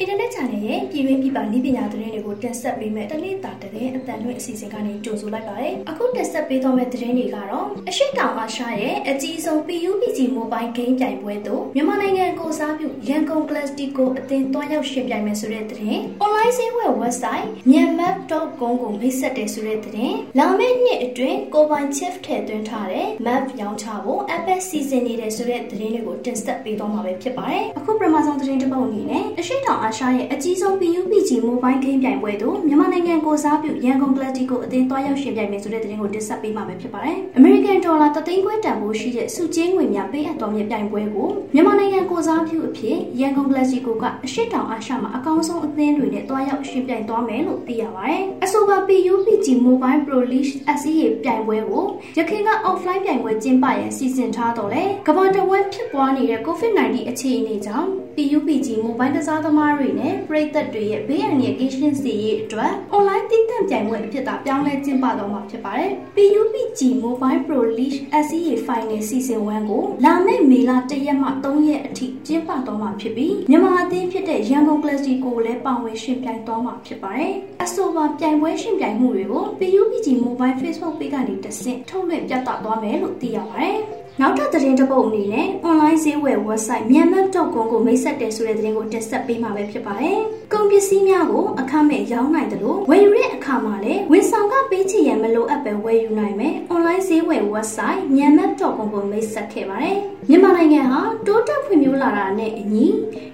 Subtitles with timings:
[0.00, 22.14] အင်တာနက် channel ရဲ့ပြည်တွင်းပြည်ပနည်းပညာသတင်းတွေကိုတင်ဆက်ပေးမယ့်တနေ့တာသတင်းအတန်လွှင့်အစီအစဉ်ကနေကြိုဆိုလိုက်ပါတယ်။အခုတင်ဆက်ပေးသွားမယ့်သတင်းတွေကတော့အရှိတောင်အာရှရဲ့အကြီးဆုံး PUBG Mobile Game ပြိုင်ပွဲသို့မြန်မာနိုင်ငံကိုစားပြုရန်ကုန် Classico အသင်းတွားရောက်ရှင်ပြိုင်မယ်ဆိုတဲ့သတင်း။ online ဈေးဝယ် website myanmar.com ကိုမိတ်ဆက်တယ်ဆိုတဲ့သတင်း။လာမယ့်နှစ်အတွင်းကိုပိုင် chef
[22.24, 43.92] ထည့်သွင်းထားတဲ့ map ရောင်းချဖို့ Apple စီစဉ်နေတယ်ဆိုတဲ့သတင်းတွေကိုတင်ဆက်ပေးသွားမှာပဲဖြစ်ပါတယ်။အခုပထမဆုံးသတင်းတစ်ပုဒ်အနေနဲ့အရှိတောင်အာရှရဲ့အကြီးဆုံး PUBG Mobile Game ပြိုင်ပွဲသို့မြန်မာနိုင်ငံကိုစားပြုရန်ကုန် Classico အသင်းတွားရောက်ရှင်ပြိုင်မယ်ဆိုတဲ့သတင်းကိုတင်ဆက်ပေးမှာပဲဖြစ်ပါတယ်။ American Dollar တသိန်းခွဲတန်ဖိုးရှိတဲ့စုချင်းငွေများပေးအပ်တော်မြပြိုင်ပွဲကိုမြန်မာနိုင်ငံကိုစားပြုအဖြစ်ရန်ကုန် Classico
[44.02, 51.84] ကအရှိတောင်အာရှမှာအကောင်းဆုံးအသင်းတွေနဲ့တွားရောက်ရှင်ပြိုင်သွားမယ်လို့သိရပါတယ်။အဆိုပါ PUBG Mobile Pro League SEA ပြိုင်ပွဲကို
[52.18, 69.00] ရခိုင်က offline ပြိုင်ပွဲကျင်းပရန်စီစဉ်ထားတော့လေကမ္ဘာတဝက်ဖြစ်ပွားနေတဲ့ COVID-19 အခြေအနေကြောင့် PUBG Mobile ကစားသမားတွေနဲ့ပရိသတ်တွေရဲ့ဘေးအန္တရာယ်ကင်းရှင်းစေရေးအတွက် online တည်တံ့ပြိုင်ပွဲအဖြစ်သာပြောင်းလဲကျင်းပတော့မှာဖြစ်ပါတယ်။ PUBG Mobile Pro League SEA Final
[69.08, 77.32] Season 1ကိုလာမယ့်မေလ1ရက်မှ3ရက်အထိကျင်းပတော့မှာဖြစ်ပြီးမြန်မာအသင်းဖြစ်တဲ့ရန်ကုန် Classic ကိုလည်းပါဝင်ရှင်ပြိုင်တော့မှာဖြစ်ပါတယ်။
[77.62, 83.78] အဆိုပါပြိုင်ပွဲရှင်ပြိုင်မှုတွေကို PUBG Mobile Facebook Page ကနေတဆင့်ထုတ်လွှင့်ပြသသွားမယ်လို့သိရပါတယ်။
[84.20, 90.18] နောက်ထပ်သတင်းတစ်ပုဒ်အနေနဲ့ online ဈေးဝယ် website myanmar.com ကိုမိတ်ဆက်တယ်ဆိုတဲ့သတင်းကိုတင်ဆက်ပေးမှာပဲဖြစ်ပါတယ်။
[90.52, 99.98] ကုန်ပစ္စည်းများကိုအခမဲ့ရောင်းနိုင်တယ်လို့ဝယ်ယူတဲ့အခါမှာလည်းဝန်ဆောင်ကပေးချင်ရန်မလိုအပ်ပဲဝယ်ယူနိုင်မယ်။ online ဈေးဝယ် website myanmar.com ကိုမိတ်ဆက်ခဲ့ပါတယ်။
[100.28, 102.86] မြန်မာနိုင်ငံဟာတိုးတက်ဖွံ့ဖြိုးလာတာနဲ့အညီ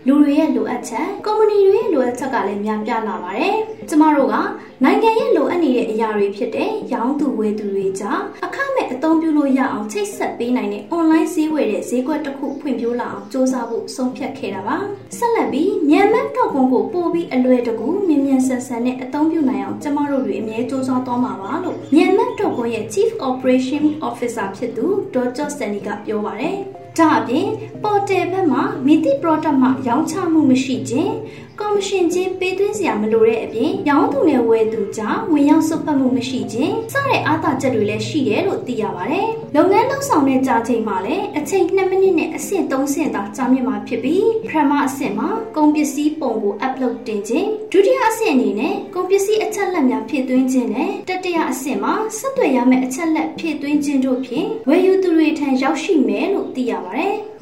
[0.07, 3.55] လူတွေရဲ့လိုအပ်ချက်ကုမ္ပဏီတွေရဲ့လိုအပ်ချက်ကလည်းများပြားလာပါတယ်။
[3.89, 4.37] ကျမတို့က
[4.85, 14.78] နိုင်ငံရဲ့လိုအပ်နေတဲ့အရာတွေဖြစ်တဲ့ရောင်းသူဝယ်သူတွေကြားအခမဲ့ အသုံးပြုလို့ရအောင်ချိတ်ဆက်ပေးနိုင်တဲ့ online ဈေးဝယ်တဲ့ဈေးကွက်တစ်ခုဖွံ့ဖြိုးလာအောင်စ조사ဖို့ဆုံးဖြတ်ခဲ့တာပါ
[15.18, 26.58] ဆက်လက်ပြီးမြန်မာတော့ကွန်ကိုပို့ပြီးအလွယ်တကူမြင်မြန်ဆန်ဆန်နဲ့အသုံးပြုနိုင်အောင်ကျမတို့တွေအမြဲစ조사သွားမှာပါလို့မြန်မာတော့ကွန်ရဲ့ Chief Operation Officer ဖြစ်သူဒေါ်ကျော့စန်နီကပြောပါတယ်
[27.01, 27.49] ဒါအပြင်
[27.85, 31.13] ပေါ်တယ်ဘက်မှာမိတိ product မှာရောင်းချမှုမရှိခြင်း
[31.61, 56.90] ကော်မရှင်ချင်းပေးသွင်းစရာမလိုတဲ့အပြင်ရောင်းသူနဲ့ဝယ်သူကြားဝင်ရောက်စွက်ဖက်မှုမရှိခြင်းစတဲ့အားသာချက်တွေလည်းရှိတယ်လို့သိရပါတယ်။လုပ်ငန်းလုပ်ဆောင်တဲ့ကြာချိန်မှာလည်းအချိန်2မိနစ်နဲ့အဆင့်3ဆင့်သာကြာမြင့်မှာဖြစ်ပြီးပထမအဆင့်မှာကုန်ပစ္စည်းပုံကို upload တင်ခြင်းဒုတိယအဆင့်အနေနဲ့ကုန်ပစ္စည်းအချက်လက်များဖြည့်သွင်းခြင်းနဲ့တတိယအဆင့်မှာဆက်သွယ်ရမယ့်အချက်လက်ဖြည့်သွင်းခြင်းတို့ဖြင့်ဝယ်ယူသူတွေထံရောက်ရှိမယ်လို့သိရပါတယ်။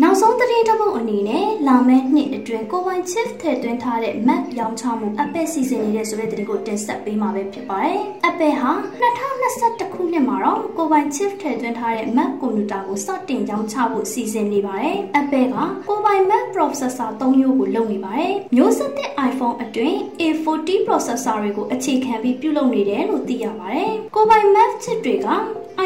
[0.03, 7.98] နောက်ဆုံးသတင်းတစ်ပုဒ်အနေနဲ့လာမယ့်နှစ်အတွင်းကိုပိုင် chip ထည့်သွင်းထားတဲ့ Mac ရောင်းချမှု Apple စီစဉ်နေတဲ့ဆိုတဲ့သတင်းကိုတင်ဆက်ပေးမှာပဲဖြစ်ပါတယ်။
[8.28, 8.72] Apple ဟာ
[9.09, 15.56] 2021ခုနှစ်မှာတော့ကိုပိုင် chip ထည့်သွင်းထားတဲ့ Mac ကွန်ပျူတာကိုစတင်ရောင်းချဖို့စီစဉ်နေပါတယ်။ Apple က
[15.88, 25.28] ကိုပိုင် Mac processor 3မျိုးကိုလုပ်နေပါတယ်။မျိုးဆက်တဲ့ iPhone အတွင်း A40 processor တွေကိုအခြေခံပြီးပြုလုပ်နေတယ်လို့သိရပါတယ်။ကိုပိုင် Mac chip တွေက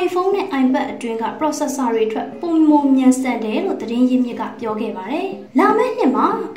[0.04, 5.91] iPhone နဲ့ iPad အတွင်းက processor တွေထွက်ပုံမမြန်ဆန်တယ်လို့သတင်းရင်းမြစ်ကပြောခဲ့ပါတယ်။လာမယ့်နှစ်မှာ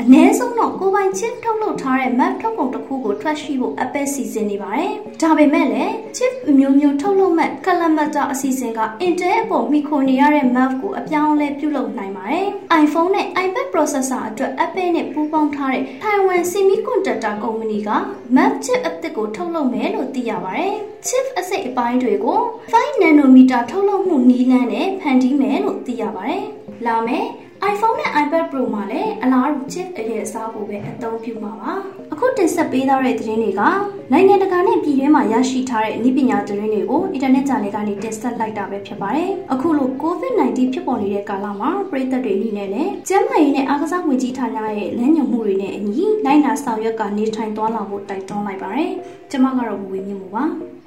[0.08, 12.48] အနည်းဆုံးတော့ကိုပိုင် chip ထုတ်လုပ်ထားတဲ့ Mac ထုတ်ကုန်တစ်ခုကိုထွက်ရှိဖို့ Apple စီစဉ်နေပါတယ်။ဒါပေမဲ့လည်း chip မျိုးမျိုးထုတ်လုပ်မဲ့ Kalamata အစီအစဉ်က Intel အပေါ်မိခိုနေရတဲ့ Mac ကိုအပြောင်းအလဲပြုလုပ်နိုင်ပါတယ်။
[12.84, 17.90] iPhone နဲ့ iPad processor အတွက် Apple နဲ့ပူးပေါင်းထားတဲ့ Taiwan Semiconductor ကုမ္ပဏီက
[18.36, 20.74] Mac chip အသစ်ကိုထုတ်လုပ်မယ်လို့သိရပါတယ်။
[21.08, 22.40] chip အစိတ်အပိုင်းတွေကို
[22.74, 26.44] 5 nanometer ထုတ်လုပ်မှုနည်းလမ်းနဲ့ဖန်တီးမယ်လို့သိရပါတယ်။
[26.88, 27.30] လာမယ့်
[27.72, 31.72] iPhone နဲ့ iPad Pro မှာလည်းအလားတူ chip အရွယ်အစားကိုပဲအသုံးပြုမှာပါ။
[32.14, 33.62] အခုတင်ဆက်ပေးထားတဲ့သတင်းတွေက
[34.12, 48.92] နိုင်ငံတကာနဲ့ပြည်တွင်းမှာရရှိထားတဲ့နည်းပညာသတင်းတွေကိုအင်တာနက်ဂျာနယ်ကနေတင်ဆက်လိုက်တာပဲဖြစ်ပါတယ်။အခုလို COVID-19 ဖြစ်ပေါ်နေတဲ့ကာလမှာပြည်သက်တွေအနေနဲ့လည်းကျန်းမာရေးနဲ့အားကစားဝန်ကြီးဌာနရဲ့လမ်းညွှန်မှုတွေနဲ့အညီလိုက်နာဆောင်ရွက်ကနေထိုင်သွားလာဖို့တိုက်တွန်းလိုက်ပါတယ်။
[49.32, 50.46] ကျွန်မကတော့ဝေမြင့်မှုပါ။